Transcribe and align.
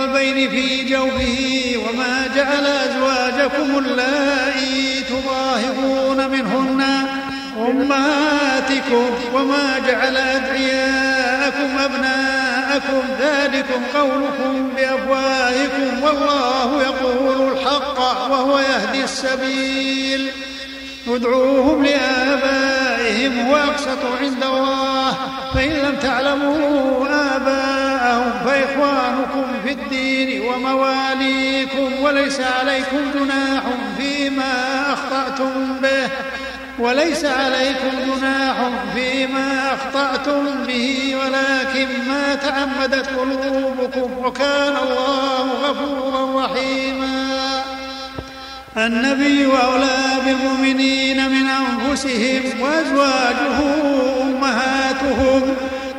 من 0.00 0.16
قلبين 0.16 0.50
في 0.50 0.84
جوفه 0.84 1.76
وما 1.76 2.28
جعل 2.36 2.66
أزواجكم 2.66 3.78
اللائي 3.78 5.00
تظاهرون 5.00 6.30
منهن 6.30 6.84
أمهاتكم 7.58 9.10
وما 9.34 9.78
جعل 9.86 10.16
أدعياءكم 10.16 11.78
أبناءكم. 11.78 13.02
ذلكم 13.20 13.82
قولكم 13.94 14.68
بأفواهكم 14.76 16.02
والله 16.02 16.82
يقول 16.82 17.52
الحق 17.52 18.00
وهو 18.30 18.58
يهدي 18.58 19.04
السبيل. 19.04 20.30
ادعوهم 21.08 21.84
لآبائهم 21.84 23.46
هو 23.46 23.56
أقسط 23.56 24.04
عند 24.20 24.44
الله. 24.44 25.39
فإن 25.54 25.70
لم 25.70 25.96
تعلموا 26.02 27.06
آباءهم 27.36 28.32
فإخوانكم 28.44 29.44
في 29.64 29.72
الدين 29.72 30.42
ومواليكم 30.42 32.02
وليس 32.02 32.40
عليكم 32.40 33.10
جناح 33.14 33.62
فيما 33.98 34.82
أخطأتم 34.92 35.76
به. 35.82 36.08
وليس 36.78 37.24
عليكم 37.24 37.90
جناح 38.06 38.56
فيما 38.94 39.74
أخطأتم 39.74 40.64
به 40.66 41.16
ولكن 41.16 41.88
ما 42.08 42.34
تعمدت 42.34 43.06
قلوبكم 43.06 44.24
وكان 44.24 44.76
الله 44.76 45.46
غفورا 45.62 46.44
رحيما. 46.44 47.62
النبي 48.76 49.46
أولى 49.46 49.98
بالمؤمنين 50.24 51.30
من 51.30 51.46
أنفسهم 51.48 52.42
وأزواجه 52.60 54.09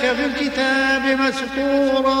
في 0.00 0.24
الكتاب 0.26 1.20
مسطورا 1.20 2.20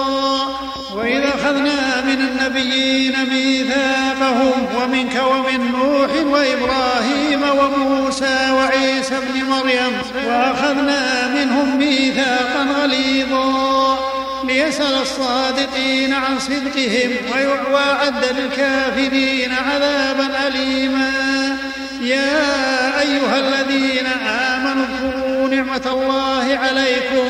وإذا 0.94 1.28
أخذنا 1.28 2.00
من 2.04 2.20
النبيين 2.20 3.14
ميثاقهم 3.30 4.66
ومنك 4.76 5.22
ومن 5.30 5.72
نوح 5.72 6.10
وإبراهيم 6.10 7.42
وموسى 7.42 8.50
وعيسى 8.50 9.16
ابن 9.16 9.44
مريم 9.44 9.98
وأخذنا 10.26 11.28
منهم 11.28 11.78
ميثاقا 11.78 12.66
غليظا. 12.82 13.98
ليسأل 14.44 14.94
الصادقين 15.02 16.14
عن 16.14 16.38
صدقهم 16.38 17.10
ويعد 17.72 18.24
للكافرين 18.24 19.52
عذابا 19.52 20.46
أليما. 20.46 21.10
يا 22.02 23.00
أيها 23.00 23.38
الذين 23.38 24.06
آمنوا 24.28 24.84
اذكروا 24.84 25.48
نعمة 25.48 25.86
الله 25.86 26.58
عليكم. 26.58 27.26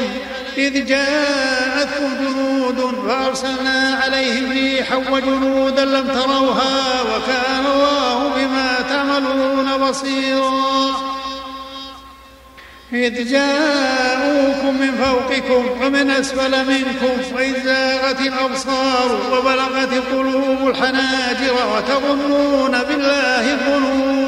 إذ 0.60 0.86
جاءتكم 0.86 2.08
جنود 2.20 2.94
فأرسلنا 3.08 4.00
عليهم 4.02 4.52
ريحا 4.52 4.96
وجنودا 4.96 5.84
لم 5.84 6.08
تروها 6.08 7.02
وكان 7.02 7.66
الله 7.66 8.28
بما 8.36 8.80
تعملون 8.88 9.88
بصيرا. 9.88 10.90
إذ 12.92 13.30
جاءوكم 13.30 14.80
من 14.80 14.92
فوقكم 15.04 15.62
ومن 15.82 16.10
أسفل 16.10 16.66
منكم 16.66 17.34
وإذ 17.36 17.64
زاغت 17.64 18.20
الأبصار 18.20 19.20
وبلغت 19.32 19.92
القلوب 19.92 20.68
الحناجر 20.68 21.54
وتظنون 21.74 22.78
بالله 22.88 23.52
الظنونا. 23.52 24.20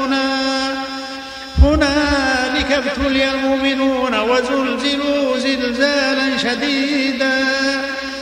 ابتلي 2.77 3.31
المؤمنون 3.31 4.19
وزلزلوا 4.19 5.37
زلزالا 5.37 6.37
شديدا 6.37 7.45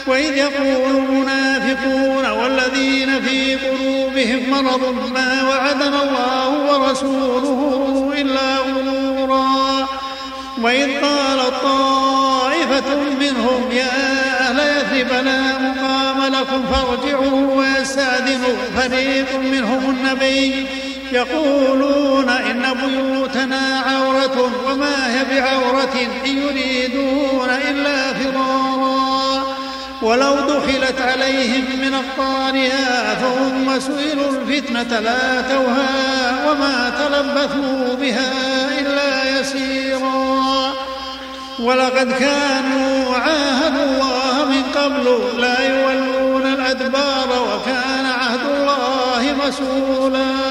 وإذ 0.07 0.37
يقول 0.37 0.95
المنافقون 0.95 2.29
والذين 2.29 3.21
في 3.21 3.55
قلوبهم 3.55 4.49
مرض 4.49 5.11
ما 5.13 5.49
وعدنا 5.49 6.03
الله 6.03 6.49
ورسوله 6.71 8.13
إلا 8.17 8.57
غرورا 8.57 9.87
وإذ 10.61 11.01
قال 11.01 11.61
طائفة 11.63 12.95
منهم 13.19 13.71
يا 13.71 14.21
أهل 14.39 14.59
يثرب 14.59 15.25
لا 15.25 15.59
مقام 15.59 16.33
لكم 16.33 16.63
فارجعوا 16.65 17.55
ويستأذنوا 17.55 18.55
فريق 18.75 19.35
منهم 19.39 19.89
النبي 19.89 20.65
يقولون 21.11 22.29
إن 22.29 22.63
بيوتنا 22.73 23.83
عورة 23.85 24.51
وما 24.67 25.07
هي 25.13 25.25
بعورة 25.25 25.93
إن 26.25 26.37
يريدون 26.37 27.49
إلا 27.49 28.13
فرارا 28.13 29.43
ولو 30.01 30.35
دخلت 30.35 31.01
عليهم 31.01 31.65
من 31.81 31.93
أقطارها 31.93 33.13
ثم 33.13 33.79
سئلوا 33.79 34.31
الفتنة 34.31 34.99
لاتوها 34.99 35.89
وما 36.49 36.89
تلبثوا 36.89 37.95
بها 37.95 38.31
إلا 38.79 39.39
يسيرا. 39.39 40.73
ولقد 41.59 42.11
كانوا 42.11 43.15
عاهدوا 43.15 43.83
الله 43.83 44.45
من 44.45 44.63
قبل 44.75 45.21
لا 45.41 45.59
يولون 45.69 46.45
الأدبار 46.53 47.29
وكان 47.29 48.05
عهد 48.05 48.39
الله 48.49 49.35
مسؤولا. 49.47 50.50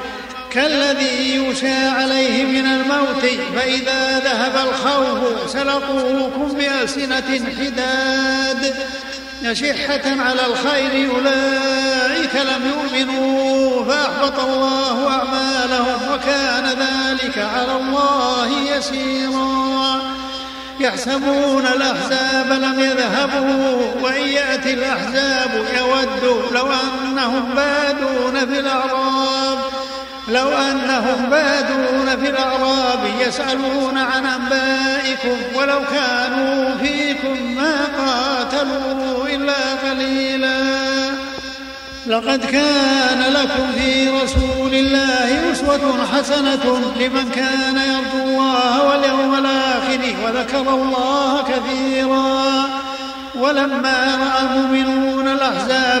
كالذي 0.53 1.35
يغشى 1.35 1.87
عليه 1.87 2.43
من 2.43 2.65
الموت 2.65 3.25
فإذا 3.55 4.19
ذهب 4.19 4.67
الخوف 4.67 5.49
سلقوكم 5.51 6.53
بألسنة 6.57 7.39
حداد. 7.59 8.75
أشحة 9.45 10.01
على 10.05 10.45
الخير 10.45 11.11
أولئك 11.15 12.35
لم 12.35 12.71
يؤمنوا 12.73 13.85
فأحبط 13.85 14.39
الله 14.39 15.09
أعمالهم 15.09 16.13
وكان 16.13 16.65
ذلك 16.65 17.37
على 17.37 17.75
الله 17.75 18.49
يسيرا. 18.77 20.01
يحسبون 20.79 21.65
الأحزاب 21.65 22.51
لم 22.51 22.79
يذهبوا 22.79 23.81
وإن 24.01 24.27
يأتي 24.27 24.73
الأحزاب 24.73 25.65
يودوا 25.77 26.41
لو 26.51 26.67
أنهم 26.71 27.55
بادون 27.55 28.53
في 28.53 28.59
الأعراب. 28.59 29.57
لو 30.31 30.47
أنهم 30.47 31.29
بادون 31.29 32.23
في 32.23 32.29
الأعراب 32.29 32.99
يسألون 33.27 33.97
عن 33.97 34.25
أنبائكم 34.25 35.37
ولو 35.55 35.79
كانوا 35.91 36.75
فيكم 36.75 37.55
ما 37.55 37.75
قاتلوا 37.97 39.27
إلا 39.27 39.89
قليلا. 39.89 40.61
لقد 42.07 42.45
كان 42.45 43.33
لكم 43.33 43.71
في 43.77 44.09
رسول 44.09 44.73
الله 44.73 45.51
أسوة 45.51 46.05
حسنة 46.13 46.81
لمن 46.99 47.29
كان 47.35 47.77
يرجو 47.77 48.29
الله 48.29 48.83
واليوم 48.89 49.35
الآخر 49.35 49.99
وذكر 50.25 50.73
الله 50.73 51.43
كثيرا. 51.43 52.41
ولما 53.35 54.17
رأى 54.23 54.41
المؤمنون 54.41 55.27
الأحزاب 55.27 56.00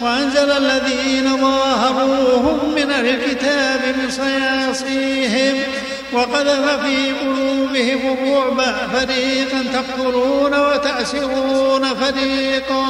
وأنزل 0.00 0.50
الذين 0.50 1.36
ظاهروهم 1.40 2.74
من 2.74 2.90
الكتاب 2.90 3.80
من 3.96 4.10
صياصيهم 4.10 5.62
وقذف 6.12 6.80
في 6.82 7.12
قلوبهم 7.12 8.16
الرعب 8.18 8.60
فريقا 8.92 9.64
تقتلون 9.72 10.54
وتأسرون 10.60 11.94
فريقا. 11.94 12.86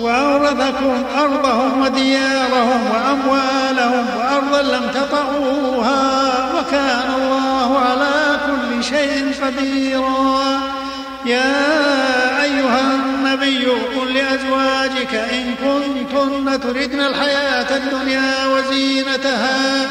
وأورثكم 0.00 1.04
أرضهم 1.18 1.82
وديارهم 1.82 2.80
وأموالهم 2.90 4.06
وأرضا 4.18 4.62
لم 4.62 4.90
تطعوها 4.94 6.28
وكان 6.58 7.14
الله 7.18 7.78
على 7.78 8.40
كل 8.46 8.84
شيء 8.84 9.32
قديرا. 9.42 10.77
يا 11.26 12.42
أيها 12.42 12.80
النبي 12.94 13.66
قل 13.66 14.14
لأزواجك 14.14 15.14
إن 15.14 15.54
كنتن 15.54 16.60
تردن 16.60 17.00
الحياة 17.00 17.76
الدنيا 17.76 18.46
وزينتها 18.46 19.86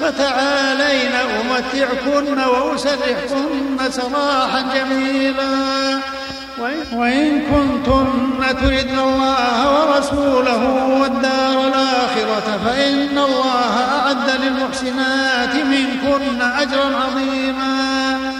فتعالين 0.00 1.12
أمتعكن 1.40 2.38
وأسرحكن 2.38 3.90
سراحا 3.90 4.64
جميلا. 4.74 5.50
وإن 6.92 7.40
كنتن 7.40 8.56
تردن 8.60 8.98
الله 8.98 9.58
ورسوله 9.74 10.62
والدار 11.00 11.68
الآخرة 11.68 12.60
فإن 12.64 13.18
الله 13.18 13.74
أعد 13.98 14.30
للمحسنات 14.42 15.54
منكن 15.54 16.42
أجرا 16.42 16.96
عظيما. 16.96 18.39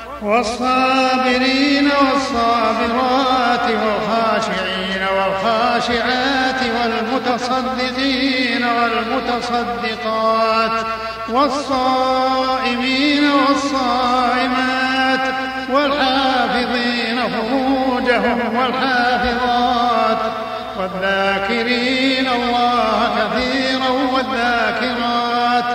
والصابرين 0.21 1.85
والصابرات 1.85 3.67
والخاشعين 3.71 5.03
والخاشعات 5.17 6.61
والمتصدقين 6.75 8.63
والمتصدقات 9.43 10.05
والصائمين 11.29 13.23
والصائمات 13.31 15.25
والحافظين 15.69 17.17
فروجهم 17.19 18.39
والحافظات 18.55 20.17
والذاكرين 20.79 22.27
الله 22.27 23.09
كثيرا 23.17 23.89
والذاكرات 24.13 25.69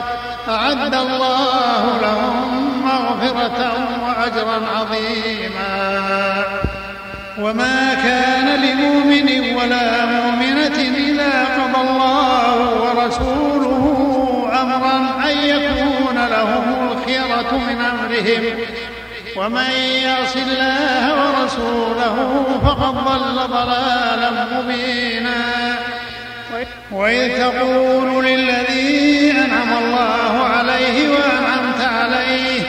أعد 0.49 0.95
الله 0.95 1.99
لهم 2.03 2.37
مغفرة 2.85 3.96
وأجرا 4.27 4.61
عظيما. 4.77 6.45
وما 7.39 7.95
كان 7.95 8.61
لمؤمن 8.63 9.55
ولا 9.57 10.05
مؤمنة 10.05 10.79
إذا 11.09 11.45
قضى 11.45 11.81
الله 11.89 12.57
ورسوله 12.83 13.83
أمرا 14.63 14.97
أن 15.31 15.39
يكون 15.39 16.27
لهم 16.31 16.93
الخيرة 16.93 17.53
من 17.69 17.81
أمرهم. 17.81 18.59
ومن 19.37 19.71
يعص 20.03 20.37
الله 20.37 21.05
ورسوله 21.15 22.17
فقد 22.65 22.95
ضل 23.05 23.49
ضلالا 23.49 24.31
مبينا. 24.53 25.77
وإذ 26.93 27.39
تقول 27.39 28.25
للذي 28.25 29.31
أنعم 29.31 29.85
الله 29.85 30.45
عليه 30.45 31.09
وأنعمت 31.09 31.81
عليه 31.81 32.63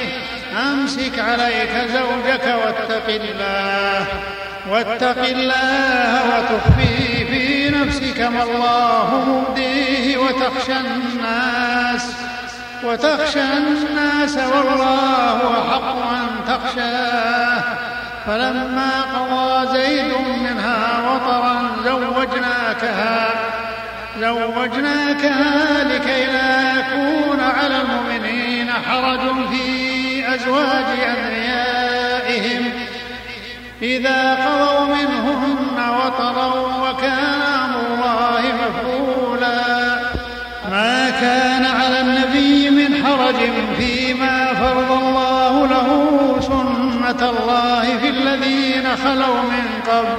أمسك 0.87 1.19
عليك 1.19 1.69
زوجك 1.93 2.55
واتق 2.65 3.07
الله 3.07 4.05
واتق 4.69 5.23
الله 5.23 6.21
وتخفي 6.27 7.25
في 7.25 7.69
نفسك 7.69 8.19
ما 8.19 8.43
الله 8.43 9.25
مبديه 9.27 10.17
وتخشى 10.17 10.73
الناس 10.77 12.11
وتخشى 12.83 13.39
الناس 13.41 14.37
والله 14.37 15.39
أحق 15.61 16.11
أن 16.11 16.29
تخشاه. 16.47 17.63
فلما 18.27 19.01
قضى 19.01 19.77
زيد 19.77 20.13
منها 20.27 21.01
وطرا 21.09 21.71
زوجناكها 21.85 23.29
زوجناكها 24.19 25.83
لكي 25.83 26.25
لا 26.25 26.79
يكون 26.79 27.39
على 27.39 27.81
المؤمنين 27.81 28.69
حرج 28.71 29.19
في 29.51 29.86
أزواج 30.37 30.85
أدعيائهم 30.99 32.71
إذا 33.81 34.35
قضوا 34.35 34.85
منهن 34.95 35.89
وطرا 35.89 36.47
وكان 36.81 37.41
أمر 37.41 37.79
الله 37.87 38.41
مفعولا. 38.61 39.97
ما 40.71 41.09
كان 41.09 41.65
على 41.65 42.01
النبي 42.01 42.69
من 42.69 43.05
حرج 43.05 43.35
فيما 43.77 44.53
فرض 44.53 44.91
الله 44.91 45.67
له 45.67 45.89
سنة 46.41 47.29
الله 47.29 47.97
في 48.01 48.09
الذين 48.09 48.85
خلوا 49.03 49.41
من 49.41 49.65
قبل. 49.87 50.17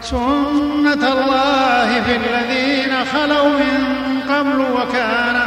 سنة 0.00 1.12
الله 1.12 2.02
في 2.02 2.16
الذين 2.16 3.04
خلوا 3.12 3.48
من 3.48 3.94
قبل 4.28 4.60
وكان 4.60 5.43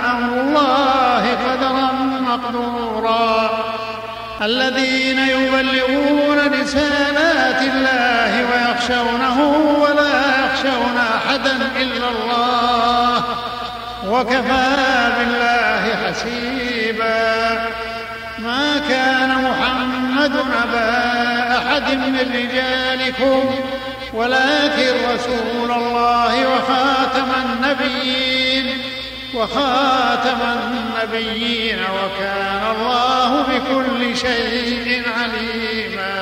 الذين 4.47 5.19
يبلغون 5.19 6.39
رسالات 6.61 7.61
الله 7.61 8.31
ويخشونه 8.49 9.37
ولا 9.81 10.17
يخشون 10.45 10.97
أحدا 11.17 11.55
إلا 11.81 12.07
الله 12.09 13.23
وكفى 14.07 14.67
بالله 15.17 15.83
حسيبا. 16.03 17.27
ما 18.39 18.81
كان 18.89 19.29
محمد 19.47 20.35
أبا 20.63 20.91
أحد 21.57 21.87
من 21.93 22.25
رجالكم 22.35 23.55
ولكن 24.13 24.93
رسول 25.13 25.71
الله 25.71 26.33
وخاتم 26.49 27.29
النبيين. 27.45 28.66
وخاتم 29.37 30.41
النبيين 30.41 31.79
وكان 31.79 32.63
الله 32.75 33.41
بكل 33.41 34.17
شيء 34.17 35.03
عليما. 35.17 36.17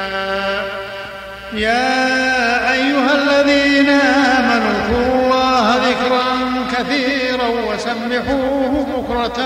يا 1.53 2.73
أيها 2.73 3.11
الذين 3.15 3.89
آمنوا 3.89 4.71
اذكروا 4.71 5.15
الله 5.15 5.75
ذكرا 5.75 6.25
كثيرا 6.73 7.47
وسبحوه 7.47 8.87
بكرة 8.95 9.39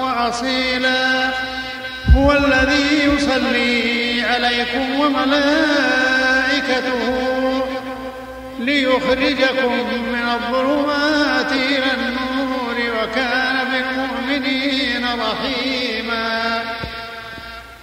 وأصيلا. 0.00 1.30
هو 2.16 2.32
الذي 2.32 3.04
يصلي 3.04 4.22
عليكم 4.22 5.00
وملائكته 5.00 7.02
ليخرجكم 8.58 9.72
من 10.12 10.24
الظلمات 10.34 11.52
إلى 11.52 11.92
النور. 11.94 12.25
وكان 13.06 13.56
بالمؤمنين 13.72 15.04
رحيما. 15.04 16.62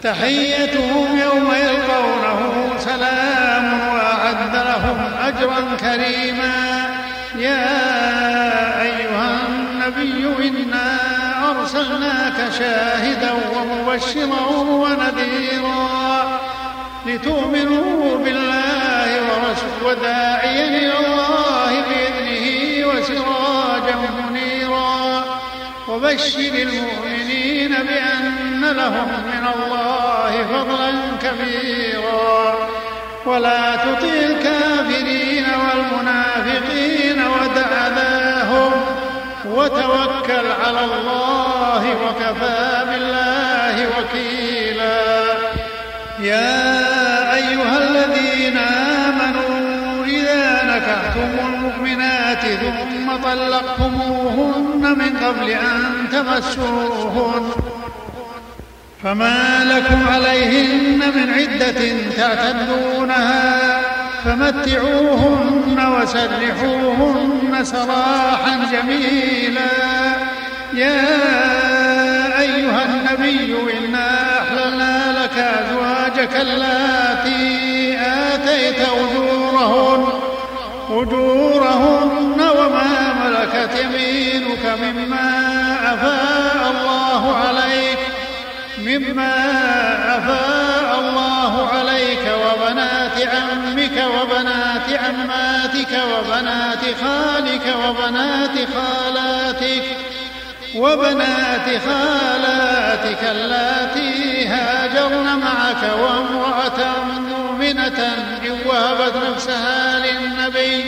تحيتهم 0.03 1.19
يوم 1.19 1.53
يلقونه 1.53 2.69
سلام 2.79 3.79
وأعد 3.93 4.55
لهم 4.55 5.11
أجرا 5.27 5.77
كريما. 5.79 6.85
يا 7.35 7.71
أيها 8.81 9.37
النبي 9.47 10.47
إنا 10.47 10.99
أرسلناك 11.49 12.51
شاهدا 12.59 13.31
ومبشرا 13.55 14.47
ونذيرا 14.57 16.39
لتؤمنوا 17.05 18.17
بالله 18.17 19.09
ورسوله 19.21 19.83
وداعيا 19.85 20.67
إلى 20.67 20.97
الله 20.99 21.71
بإذنه 21.81 22.47
وسراجا 22.87 23.95
وبشر 25.93 26.39
المؤمنين 26.39 27.69
بأن 27.69 28.61
لهم 28.61 29.07
من 29.07 29.47
الله 29.55 30.45
فضلا 30.53 30.91
كبيرا. 31.21 32.55
ولا 33.25 33.75
تطع 33.75 34.13
الكافرين 34.29 35.45
والمنافقين 35.45 37.19
ودع 37.27 37.87
ذاهم 37.87 38.71
وتوكل 39.45 40.47
على 40.65 40.83
الله 40.85 41.83
وكفى 42.03 42.85
بالله 42.85 43.87
وكيلا. 43.87 45.23
يا 46.19 47.35
أيها 47.35 47.77
الذين 47.77 48.57
آمنوا 48.57 49.62
نكحتم 50.63 51.31
المؤمنات 51.53 52.45
ثم 52.45 53.15
طلقتموهن 53.23 54.81
من 54.97 55.17
قبل 55.25 55.49
أن 55.49 56.09
تمسوهن 56.11 57.51
فما 59.03 59.63
لكم 59.63 60.07
عليهن 60.07 60.99
من 61.15 61.33
عدة 61.33 61.81
تعتدونها 62.17 63.81
فمتعوهن 64.25 65.77
وسرحوهن 66.01 67.63
سراحا 67.63 68.59
جميلا. 68.71 69.71
يا 70.73 71.01
أيها 72.39 72.85
النبي 72.85 73.55
إنا 73.77 74.39
أحللنا 74.41 75.23
لك 75.23 75.37
أزواجك 75.37 76.35
اللاتي 76.35 77.72
آتيت 78.63 78.79
أجورهن 78.89 80.07
أجورهن 80.89 82.41
وما 82.57 83.13
ملكت 83.13 83.79
يمينك 83.83 84.65
مما 84.81 85.29
أفاء 85.93 86.71
الله 86.71 87.35
عليك 87.37 87.97
مما 88.77 89.33
أفاء 90.17 90.99
الله 90.99 91.67
عليك 91.67 92.31
وبنات 92.45 93.27
عمك 93.27 94.03
وبنات 94.15 94.99
عماتك 95.03 95.99
وبنات 96.13 96.79
خالك 97.01 97.75
وبنات 97.87 98.57
خالاتك 98.75 99.83
وبنات 100.75 101.81
خالاتك 101.85 103.23
اللاتي 103.31 104.47
هاجرن 104.47 105.39
معك 105.39 105.83
وامرأة 105.99 107.03
مؤمنة 107.29 107.99
وهبت 109.03 109.15
نفسها 109.35 109.99
للنبي. 109.99 110.85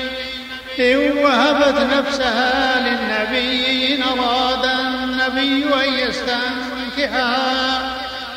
إن 0.80 1.18
وهبت 1.18 1.78
نفسها 1.98 2.80
للنبي 2.80 3.96
إن 3.96 4.04
أراد 4.04 4.66
النبي 4.66 5.66
أن 5.66 5.94
يستنكحها. 5.94 7.80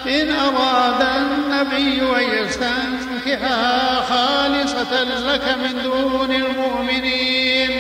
إن 0.06 0.30
أراد 0.30 1.02
النبي 1.16 2.02
أن 2.02 2.44
يستنكحها 2.44 4.00
خالصة 4.00 5.02
لك 5.04 5.56
من 5.62 5.82
دون 5.82 6.32
المؤمنين. 6.32 7.70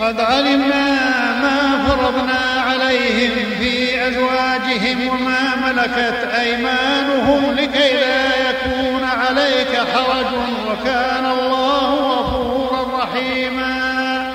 قد 0.00 0.20
علمنا 0.20 0.98
ما 1.42 1.84
فرضنا 1.88 2.62
عليهم 2.66 3.30
في 3.60 4.08
أزواجهم 4.08 5.08
وما 5.08 5.56
ملكت 5.56 6.28
أيمانهم 6.40 7.52
لكي 7.52 7.92
لا 7.92 8.11
حرج 9.94 10.32
وكان 10.70 11.26
الله 11.26 11.94
غفورا 11.94 13.02
رحيما. 13.02 14.32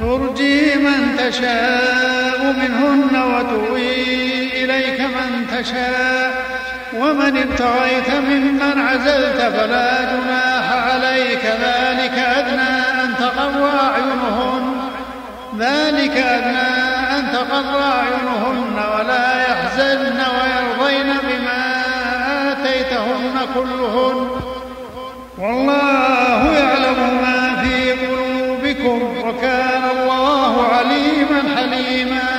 ترجي 0.00 0.74
من 0.74 1.16
تشاء 1.18 2.40
منهن 2.42 3.22
وتوي 3.22 4.64
إليك 4.64 5.00
من 5.00 5.46
تشاء. 5.58 6.44
ومن 6.94 7.36
ابتغيت 7.36 8.10
ممن 8.10 8.80
عزلت 8.88 9.40
فلا 9.56 10.00
جناح 10.00 10.72
عليك. 10.72 11.44
ذلك 11.44 12.18
أدنى 12.18 13.02
أن 13.02 13.14
تقر 13.18 13.70
أعينهن. 13.80 14.74
ذلك 15.58 16.16
أدنى 16.16 16.68
أن 17.18 17.32
تقر 17.32 17.82
أعينهن 17.82 18.76
ولا 18.94 19.42
يحزن 19.42 19.84
آتيتهن 19.84 20.63
كلهن. 23.54 24.30
والله 25.38 26.52
يعلم 26.58 27.20
ما 27.22 27.62
في 27.62 27.92
قلوبكم 27.92 29.28
وكان 29.28 29.82
الله 29.96 30.66
عليما 30.66 31.56
حليما. 31.56 32.34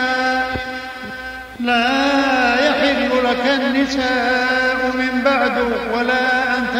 لا 1.59 2.55
يحل 2.67 3.09
لك 3.24 3.62
النساء 3.62 4.91
من 4.93 5.15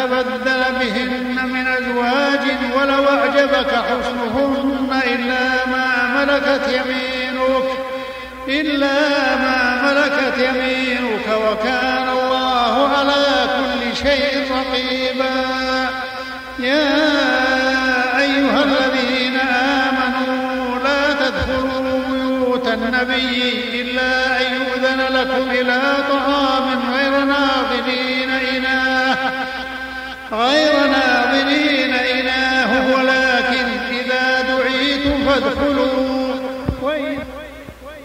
تبدل 0.06 0.62
بهن 0.80 1.48
من 1.48 1.66
أزواج 1.66 2.44
ولو 2.76 3.04
أعجبك 3.04 3.70
حسنهن 3.70 5.00
إلا 5.06 5.66
ما 5.66 5.86
ملكت 6.16 6.68
يمينك 6.68 7.68
إلا 8.48 8.96
ما 9.36 9.82
ملكت 9.82 10.38
يمينك 10.38 11.26
وكان 11.28 12.08
الله 12.08 12.88
على 12.88 13.24
كل 13.56 13.75
شيء 14.02 14.44
رقيبا. 14.50 15.34
يا 16.58 16.88
أيها 18.18 18.64
الذين 18.64 19.36
آمنوا 19.80 20.78
لا 20.84 21.12
تدخلوا 21.12 22.00
بيوت 22.10 22.66
النبي 22.68 23.54
إلا 23.80 24.40
أن 24.40 24.46
يؤذن 24.54 25.00
لكم 25.16 25.50
إلى 25.50 25.80
طعام 26.10 26.66
غير 26.94 27.24
ناظرين 27.24 28.30
إناه. 28.30 29.16
غير 30.32 30.72
ناظرين 30.86 31.94
إناه 31.94 32.94
ولكن 32.94 33.66
إذا 33.90 34.40
دعيتم 34.40 35.16
فادخلوا. 35.26 36.36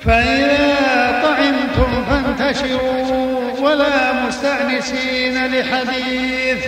فإذا 0.05 1.21
طعمتم 1.23 1.91
فانتشروا. 2.09 3.00
ولا 3.71 4.13
مستأنسين 4.13 5.45
لحديث. 5.47 6.65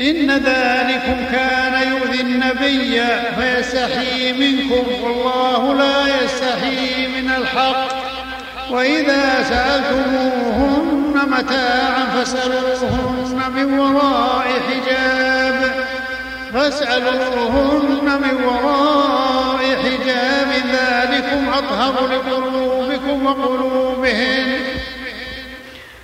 إن 0.00 0.30
ذلكم 0.30 1.24
كان 1.32 1.92
يؤذي 1.92 2.20
النبي 2.20 3.02
فيستحيي 3.40 4.32
منكم. 4.32 5.04
والله 5.04 5.74
لا 5.74 6.24
يستحيي 6.24 7.08
من 7.08 7.30
الحق. 7.38 7.88
وإذا 8.70 9.42
سألتموهن 9.42 11.14
متاعا 11.30 12.04
فاسألوهن 12.14 13.42
من 13.56 13.78
وراء 13.78 14.46
حجاب. 14.70 15.84
فاسألوهن 16.54 18.04
من 18.04 18.44
وراء 18.44 19.58
حجاب. 19.58 20.50
ذلكم 20.72 21.48
أطهر 21.48 22.06
لقلوبكم 22.06 23.26
وقلوبهن. 23.26 24.79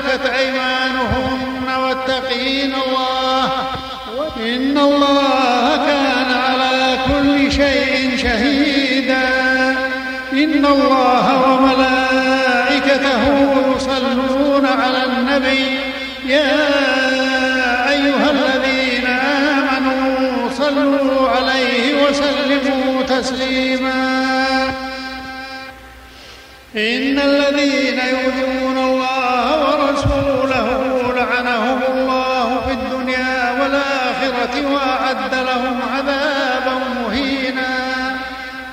ملكت 0.00 0.26
أيمانهن 0.26 1.68
واتقين 1.82 2.74
الله. 2.74 3.44
إن 4.36 4.78
الله 4.78 5.76
كان 5.76 6.30
على 6.32 6.98
كل 7.08 7.52
شيء 7.52 8.16
شهيدا. 8.16 9.28
إن 10.32 10.66
الله 10.66 11.26
وملائكته 11.52 13.22
يصلون 13.76 14.66
على 14.66 15.04
النبي. 15.04 15.78
يا 16.26 16.68
أيها 17.90 18.30
الذين 18.30 19.06
آمنوا 19.06 20.50
صلوا 20.50 21.28
عليه 21.28 22.04
وسلموا 22.04 23.02
تسليما. 23.02 24.20
إن 26.76 27.18
الذين 27.18 27.98
يؤذون 27.98 28.59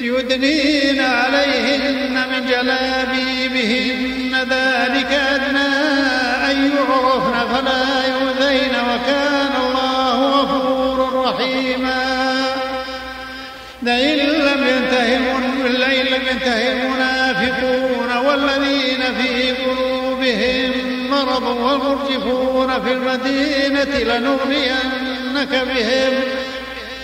يدنين 0.00 1.00
عليهن 1.00 2.14
من 2.30 2.46
جلابيبهن. 2.46 4.18
ذلك 4.50 5.12
أدنى 5.12 5.68
أن 6.50 6.70
يعرفن 6.76 7.54
فلا 7.54 8.06
يؤذين 8.06 8.74
وكان 8.74 9.52
الله 9.66 10.40
غفورا 10.40 11.30
رحيما. 11.30 12.04
لئن 13.82 14.18
لم 14.18 14.66
لئن 15.64 16.06
لم 16.06 16.22
ينته 16.32 16.72
المنافقون 16.72 18.16
والذين 18.26 19.02
في 19.22 19.52
قلوبهم 19.52 20.72
مرض 21.10 21.42
والمرجفون 21.42 22.82
في 22.82 22.92
المدينة 22.92 23.98
لنغرينك 23.98 25.50
بهم. 25.50 26.37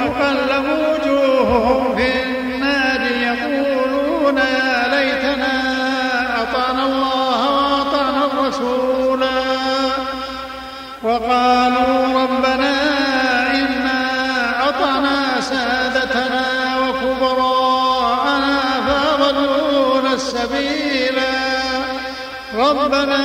يوم 0.00 0.12
تقلب 0.12 0.66
وجوههم 0.68 1.96
في 1.96 2.22
النار 2.22 3.00
يقولون 3.00 4.36
يا 4.38 4.88
ليتنا 4.88 5.54
أطعنا 6.42 6.84
الله 6.86 7.40
وأطعنا 7.50 8.24
الرسولا 8.26 9.42
وقالوا 11.02 12.22
ربنا 12.22 12.74
إنا 13.54 14.00
أطعنا 14.68 15.40
سادتنا 15.40 16.44
وكبراءنا 16.80 18.58
فأضلونا 18.86 20.12
السبيلا. 20.12 21.36
ربنا 22.54 23.16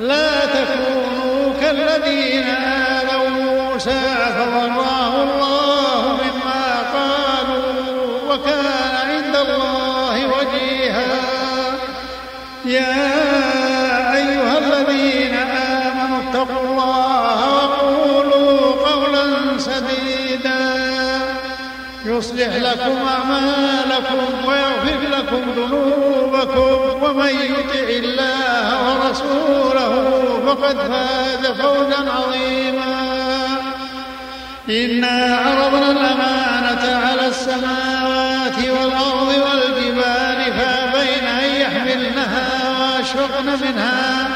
لا 0.00 0.46
تكونوا 0.46 1.54
كالذين 1.60 2.48
آذوا 2.48 3.28
موسى 3.28 4.00
فبراه 4.36 5.22
الله 5.22 6.18
مما 6.22 6.64
قالوا 6.94 8.34
وكان 8.34 8.66
عند 9.10 9.36
الله 9.36 10.26
وجيها. 10.26 11.06
يا 12.64 12.96
أيها 14.16 14.58
الذين 14.58 15.34
آمنوا 15.34 16.18
اتقوا 16.30 16.62
الله 16.68 17.38
وقولوا 17.54 18.58
قولا 18.88 19.58
سديدا. 19.58 20.60
يصلح 22.04 22.56
لكم 22.56 22.96
أعمالكم 23.08 24.20
لكم 25.30 25.50
ذنوبكم 25.50 27.02
ومن 27.02 27.28
يطع 27.28 27.88
الله 27.88 28.68
ورسوله 28.88 29.92
فقد 30.46 30.76
فاز 30.76 31.46
فوزا 31.46 32.10
عظيما. 32.10 33.10
إنا 34.68 35.36
عرضنا 35.36 35.90
الأمانة 35.90 37.06
على 37.06 37.26
السماوات 37.26 38.58
والأرض 38.58 39.28
والجبال 39.28 40.52
فأبين 40.52 41.26
أن 41.26 41.60
يحملنها 41.60 42.48
وأشفقن 42.80 43.46
منها 43.46 44.28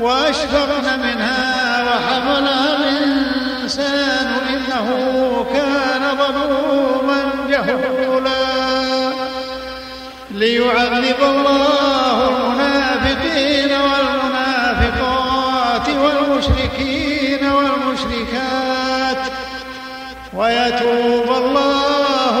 وأشفقن 0.00 1.00
منها 1.00 1.82
وحملها 1.82 2.76
الإنسان 2.76 4.28
إنه 4.48 4.86
كان 5.54 6.02
ظلوما 6.18 7.30
جهولا. 7.48 8.61
ليعذب 10.32 11.16
الله 11.22 12.28
المنافقين 12.28 13.70
والمنافقات 13.80 15.32
والمشركين 15.88 17.46
والمشركات 17.52 19.18
ويتوب 20.34 21.36
الله 21.36 22.36